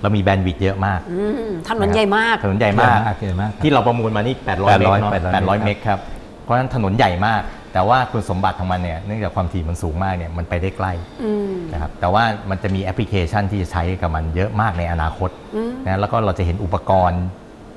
[0.02, 5.98] เรามีแบนด์วิดต์เยอะมากๆอืมถนนใหญ่มากถนนใหญ่มากใหญ่มาก ที่เราประมูลมานี่800เมก800เนาะ800 800เมกครับ
[6.42, 17.22] เพราะฉะนั้นถนนใหญ่มาก แต่ว่าคุณสมบัติของมันเนี่ยเนื่องจากความถี่มันสูงมากเนี่ยมันไปได้ใกล้อืมนะครับแต่ว่ามันจะมีแอปพลิเคชันที่จะใช้กับมันเยอะมากในอนาคตอืมนะแล้วก็เราจะเห็นอุปกรณ์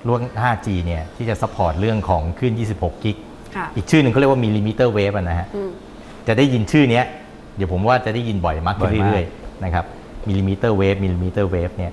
[0.07, 3.17] ร่วง 5G เนี่ยที่จะ support เรื่องของคลื่น 26 gig
[3.55, 5.69] ค่ะอีกชื่อหนึ่งเขาเรียกว่า millimeter wave นะฮะอืม
[6.27, 7.05] จะได้ยินชื่อเนี้ย
[7.55, 9.85] เดี๋ยวผมว่าจะได้ยินบ่อยมากขึ้นบ่อยมากเรื่อยๆนะครับ
[10.27, 11.91] millimeter wave millimeter wave เนี่ย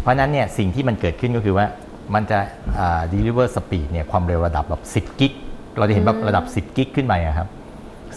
[0.00, 1.66] เพราะฉะนั้นเนี่ยสิ่งที่มันเกิดขึ้นก็คือว่า
[2.14, 2.38] มันจะ
[2.78, 5.32] อ่า deliver speed เนี่ยความเร็วระดับแบบ 10 gig
[5.78, 7.48] เราจะเห็นแบบระดับ 10 gig ขึ้นไปอะครับ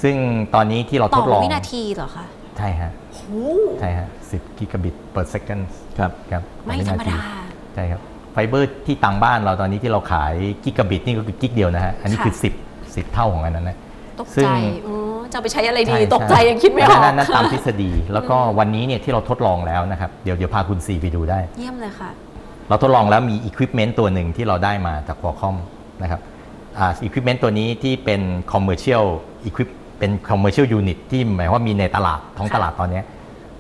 [0.01, 0.15] ซึ่ง
[0.55, 2.25] ตอนนี้ที่เราต่ทอดลองวินาทีเหรอคะ
[2.57, 3.21] ใช่ฮะโห
[3.79, 5.63] ใช่ฮะ10 กิกะบิต per second
[5.99, 7.19] ครับครับไม่ต่อวิธรนรมทีดา
[7.75, 8.01] ใช่ครับ
[8.33, 13.77] ไฟเบอร์ที่ตังบ้านเราตอนนี้ที่เราขายกิกะบิตนี่ก็คือกิกเดียวนะฮะ อันนี้คือค่ะ10 10 เท่าของอันนั้นนะ
[14.19, 15.00] ตกซึ่ใจงอ๋อ
[15.31, 22.09] จะเอาไปใช้อะไรดีใช่ตกใจใช่ยังคิดไม่ออกนั่นนั่นตามทฤษฎี แล้วก็วันนี้เนี่ยที่เราทดลองแล้วนะครับ เดี๋ยวเดี๋ยวพาคุณซีไปดูได้ เยี่ยมเลยค่ะ
[22.69, 25.55] เราทดลองแล้วมีอุปกรณ์ตัวหนึ่งที่เราได้มาจาก Qualcomm
[26.01, 26.21] นะครับ
[26.79, 28.21] อ่าอุปกรณ์ตัวนี้ที่เป็น
[28.53, 29.05] commercial
[29.47, 33.05] equip เป็น commercial unit ที่หมายว่ามีในตลาดท้องตลาดตอนเนี้ย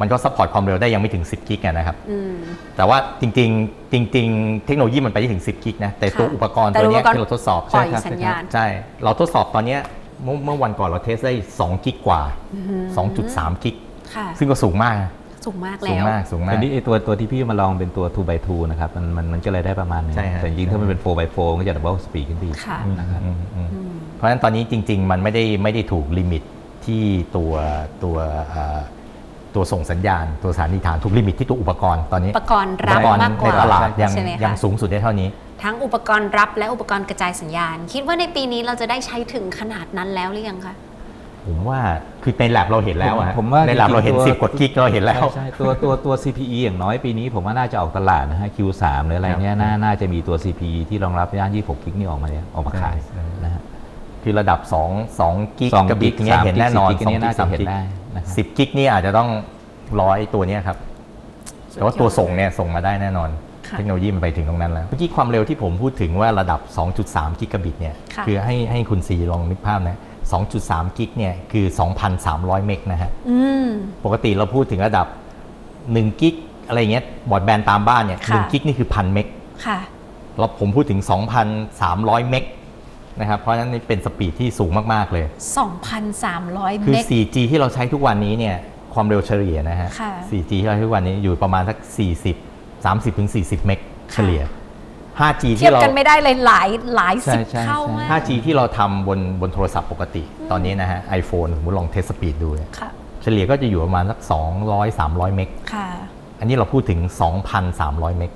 [0.01, 2.31] มันก็ support ความเร็วได้ยังไม่ถึง 10 gig อะนะครับอืม
[2.75, 8.65] แต่ว่าจริงๆ จริง ๆ เทคโนโลยีมันไปได้ถึง 10 gig นะ แต่ตัวค่ะอุปกรณ์แต่ตัวเนี้ยอุปกรณ์ที่เราทดสอบปล่อยใช่ครับสัญญาณใช่
[9.03, 9.79] เราทดสอบตอนเนี้ย
[10.23, 12.21] เมื่อเมื่อวันก่อนเรา test ได้2 gig กว่า
[12.91, 13.75] 2.3 gig
[14.15, 15.11] ค่ะ ซึ่งก็สูงมากนะ
[15.45, 23.69] สูงมากสูแล้งว มากสูงมาอักนนี้ไอ้ตัวตัวที่พี่มาลองเป็นตัว 2 by 2นะครับมันมันมันก็เลยได้ประมาณหนึงใช่ฮะ แต่จริงๆถ้ามันเป็น 4 by 4ก็จะ double speed ขึ้นไปอีกค่ะ นะครับ อืมอืม
[24.15, 26.41] เพราะฉะนั้นตอนนี้จริง ๆ มันไม่ได้ไม่ได้ถูก limit
[26.85, 27.03] ที่
[27.35, 27.53] ตัว
[28.03, 28.15] ตัว
[28.49, 28.79] เอ่อ
[29.55, 35.27] ตัวส่งสัญญาณ ตัวสถานีฐานถูก limit ที่ตัวอุปกรณ์ตอนนี้อุปกรณ์รับอุปกรณ์มากกในว่า ในตลาดยังใช่ไหมยังคะสูงสุดได้เท่านี้
[35.63, 40.75] ทั้งอุปกรณ์รับและอุปกรณ์กระจายสัญญาณ คิดว่าในปีนี้เราจะได้ใช้ถึงขนาดนั้นแล้วหรือยังคะ
[41.45, 41.79] ผมว่า
[42.23, 53.61] คือใน lab เราเห็นแล้วอะผมว่าใน lab จริงๆเราเห็นตัวสิบกว่า gig เราเห็นแล้วใช่ใช่ตัวตัวตัว CPE อย่างน้อยปีนี้ ผมว่าน่าจะออกตลาดนะฮะ Q3 หรืออะไรเนี้ยน่าน่าจะมีตัว CPE ที่รองรับย่าน26กิกนี่ออกมาเนี่ยออกมาขายใช่นะฮะ
[54.23, 57.81] คือระดับ 2 2กิกสองกะบิตกิกเนี้ยสามเห็นแน่นอนกิกสี่กิกอันนี้น่าจะเห็นกิกได้
[58.15, 59.29] นะครับสิบกิกนี่อาจจะต้อง
[60.01, 60.77] ร้อยตัวเนี้ยครับ
[61.73, 66.59] แต่ว่าตัวส่งเนี่ยส่งมาได้แน่นอนค่ะ เทคโนโลยีมันไปถึงตรงนั้นแล้ว เมื่อกี้ความเร็วที่ผมพูดถึงว่าระดับ
[66.99, 69.97] 2.3 กิกะบิตเนี่ยค่ะคือให้ให้คุณซีลองนึกภาพนะ
[70.47, 71.65] 2.3 กิกเนี่ยคือ
[72.17, 73.67] 2,300 เมกนะฮะอืม
[74.05, 75.07] ปกติเราพูดถึงระดับ
[75.63, 76.35] 1 กิก
[76.67, 79.27] อะไรเงี้ยบอร์ดแบนด์ตามบ้านเนี่ยค่ะ1กิกนี่คือพันเมก
[79.65, 79.79] ค่ะ
[80.37, 80.99] เราผมพูดถึง
[81.65, 82.45] 2,300 เมก
[83.19, 85.25] นะครับ เพราะฉะนั้นนี่เป็นสปีดที่สูงมาก ๆ เลย
[86.05, 88.55] 2,300คือเมก 4G ที่เราใช้ทุกวันนี้เนี่ย
[88.93, 91.77] ความเร็วเฉลี่ยนะฮะค่ะ 4G ที่เราใช้ทุกวันนี้อยู่ประมาณสัก
[92.17, 92.50] 40
[92.85, 93.79] 30ถึง40 เมก
[94.13, 94.43] เฉลี่ย
[95.19, 102.89] 5G เทียที่บเรา กันไม่ได้เลยหลายหลายใช่สิบใช่เท่าใช่ มาก 5G ที่เราทำบนบนโทรศัพท์ปกติ ตอนนี้นะฮะ iPhone สมมติลองเทสสปีดดูเนี่ยค่ะ
[103.23, 104.19] เฉลี่ยก็จะอยู่ประมาณสัก
[104.59, 105.87] 200 300 เมก ค่ะ
[106.39, 106.99] อันนี้เราพูดถึง
[107.59, 108.31] 2,300 เมก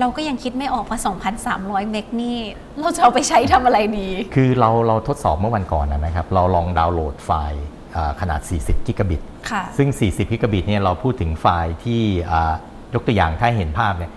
[0.00, 0.98] เราก็ยังคิดไม่ออกว่า
[1.44, 2.36] 2,300 เมกนี่
[2.80, 7.64] เราจะเอาไปใช้ทำอะไรดี คือเราเราทดสอบเมื่อวันก่อนนะนะครับ เราลองดาวน์โหลดไฟล์
[7.96, 9.20] อ่าขนาด 40 กิกะบิต
[9.50, 12.54] ค่ะ ซึ่ง 40 กิกะบิตเนี่ยเราพูดถึงไฟล์ที่อ่า
[12.94, 14.12] ยกตัวอย่างถ้าเห็นภาพเนี่ย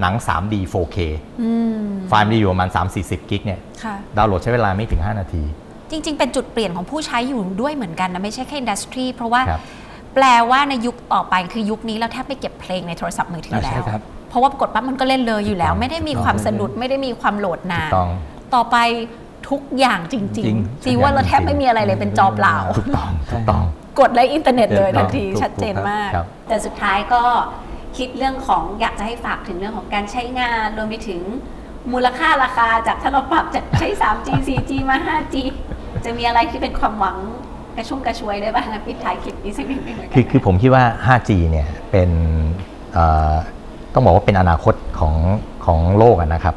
[0.00, 0.98] หนัง 3D 4K
[1.42, 2.68] อืมไฟล์มันจะอยู่ประมาณ
[3.00, 5.42] 3-40 กิกเนี่ยค่ะดาวน์โหลดใช้เวลาไม่ถึง 5 นาที
[5.90, 9.62] จริง ๆ เป็นจุดเปลี่ยนของผู้ใช้อยู่ด้วยเหมือนกันนะ ไม่ใช่แค่อินดัสทรีเพราะว่าครับ
[10.14, 18.08] แปลว่าในยุคต่อไปคือยุคนี้เราแทบไม่เก็บเพลงในโทรศัพท์มือถืออ่าแล้ใช่วครับเพราะว่ากดปั๊บมันก็เล่นเลยอยู่แล้ว ไม่ได้มีความสะดุดไม่ได้มีความโหลดนาถูนกต้อง
[18.54, 18.76] ต่อไป
[19.50, 23.64] ทุกอย่างจจริริงงๆจีว่าเราแทบไม่มีอะไรเลยเป็นจอเปล่าถูกต้องถูกต้อง
[24.00, 27.22] กดไลค์อินเทอร์เน็ตเลยถูกต้ทัอนงทีถูกชัดเจนถูกครับมากครับแต่สุดท้ายก็
[27.98, 31.22] คิดเรื่องของอยากจะให้ฝากถึงเรื่องของการใช้งานรวมไปถึง
[31.92, 35.36] มูลค่าราคาจากถ้าเราปรับจากใช้ 3G 4G มา 5G
[36.04, 37.16] จะมีอะไรที่เป็นความหวัง
[37.76, 42.10] กระชุ่มกระชวยได้บ้างปิดท้ายคลิปนี้สักนิดนึงแล้วกันคือคือผมคิดว่า 5G เนี่ยเป็น
[43.94, 45.14] ต้องบอกว่าเป็นอนาคตของ
[45.64, 46.54] ของโลกนะครับ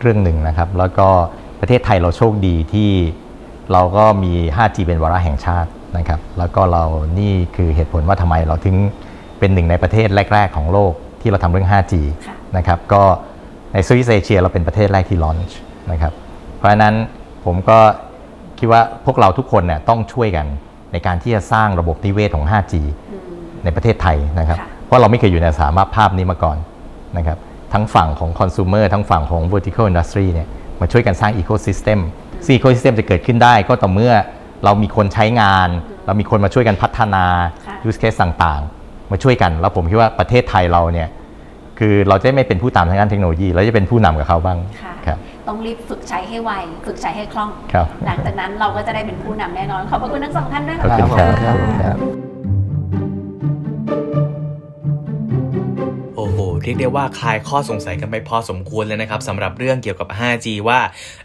[0.00, 1.08] เรื่องหนึ่งนะครับ แล้วก็
[1.60, 2.90] ประเทศไทยเราโชคดีที่
[3.72, 6.84] เราก็มี 5G เป็นวาระแห่งชาตินะครับ แล้วก็เรา
[7.18, 8.76] นี่คือเหตุผลว่าทำไมเราถึง
[9.42, 11.94] เป็นหนึ่งในประเทศแรก ๆ ของโลกที่เราทำเรื่อง 5G
[12.56, 13.02] นะครับก็
[13.72, 15.58] ในสวิตเซอร์เชียเราเป็นประเทศแรกที่ลอนช์
[15.92, 16.12] นะครับ
[16.56, 16.94] เพราะฉะนั้น
[17.44, 17.78] ผมก็
[18.58, 20.46] คิดว่าพวกเราทุกคนเนี่ยต้องช่วยกัน
[20.92, 22.74] ในการที่จะสร้างระบบนิเวศของ 5G
[23.64, 26.56] ในประเทศไทยนะครับ เพราะเราไม่เคยอยู่ในสามารถภาพนี้มาก่อน
[27.16, 27.38] นะครับ
[27.72, 30.48] ทั้งฝั่งของคอน sumer ทั้งฝั่งของ vertical industry เนี่ย
[30.80, 31.98] มาช่วยกันสร้าง ecosystem
[32.46, 34.12] ซี ecosystem จะเกิดขึ้นได้ก็ต่อเมื่อ
[34.64, 35.68] เรามีคนใช้งาน
[36.06, 37.24] เรามีคนมาช่วยกันพัฒนา
[37.88, 38.81] use case ต่างๆ
[39.12, 41.08] มาช่วยกัน แล้วผมคิดว่าประเทศไทยเราเนี่ย
[41.78, 44.58] คือเราจะไม่เป็นผู้ตามทางด้านเทคโนโลยี เราจะเป็นผู้นำกับเขาบ้าง
[45.06, 46.50] ครับต้องรีบฝึกใช้ให้ไว
[46.86, 52.31] ฝึกใช้ให้คล่องครับหลังจากนั้นเราก็จะได้เป็นผู้นำแน่นอน ขอบพระคุณทั้งสองท่านด้วยขอบค่ะ
[56.64, 60.80] เรียกได้ว่าคลายข้อสงสัยกันไปพอสมควรเลยนะครับสำหรับเรื่องเกี่ยวกับ 5G ว่า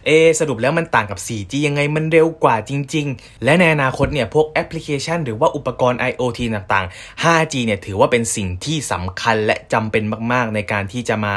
[0.06, 11.36] เอสรุปแล้วมันต่างกับ 4G ยังไงมันเร็วกว่าจริง ๆ และในอนาคตเนี่ยพวกแอปพลิเคชัน หรือว่าอุปกรณ์ IoT ต่างๆ 5G เนี่ยถือว่าเป็นสิ่งที่สำคัญและจำเป็นมาก ๆ ในการที่จะมา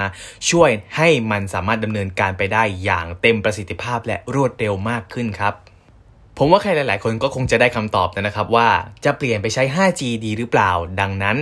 [0.50, 5.54] ช่วยให้มันสามารถดำเนินการไปได้อย่างเต็มประสิทธิภาพและรวดเร็วมากขึ้นครับ
[6.38, 8.68] ผมว่าใครหลาย ๆ คนก็คงจะได้คำตอบนะครับว่า
[9.04, 11.36] จะเปลี่ยนไปใช้ 5G ดีหรือเปล่า ดังนั้น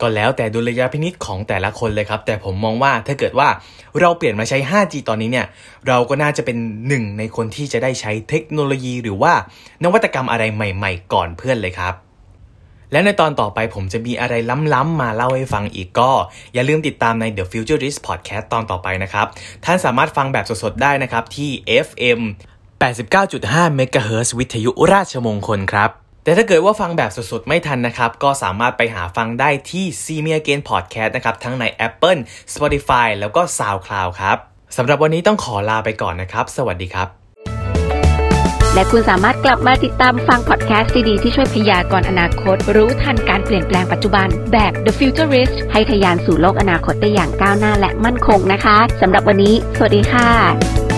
[0.00, 3.48] ก็แล้วแต่ดุลยพินิษของแต่ละคนเลยครับ แต่ผมมองว่าถ้าเกิดว่า
[4.00, 5.46] เราเปลี่ยนมาใช้ 5G ตอนนี้เนี่ย
[5.88, 6.56] เราก็น่าจะเป็น
[6.88, 9.32] หนึ่งในคนที่จะได้ใช้เทคโนโลยีหรือว่า
[9.84, 11.94] นวัตกรรมอะไรใหม่ๆ ก่อนเพื่อนเลยครับ
[12.92, 14.34] และในตอนต่อไปผมจะมีอะไร
[14.74, 16.10] ล้ำๆมาเล่าให้ฟังอีกก็
[16.54, 19.26] อย่าลืมติดตามใน The Futurist Podcast ตอนต่อไปนะครับ
[19.64, 21.50] ท่านสามารถฟังแบบสดๆได้นะครับที่
[21.86, 22.20] FM
[22.90, 31.10] 89.5 MHz วิทยุราชมงคลครับ แต่ถ้าเกิดว่าฟังแบบสดๆ ไม่ทันนะครับ ก็สามารถไปหาฟังได้ที่ c m e a g a i n Podcast
[31.16, 32.20] นะครับ ทั้งใน Apple
[32.54, 34.36] Spotify แล้วก็ SoundCloud ครับ
[34.76, 37.08] สำหรับวันนี้ต้องขอลาไปก่อนนะครับ สวัสดีครับ
[38.74, 50.97] และคุณสามารถกลับมาติดตามฟังพอดแคสต์ดีๆที่ช่วยพยากรณ์อนาคต รู้ทันการเปลี่ยนแปลงปัจจุบันแบบ The Futurist ให้ทะยานสู่โลกอนาคตได้อย่างก้าวหน้าและมั่นคงนะคะสำหรับวันนี้ สวัสดีค่ะ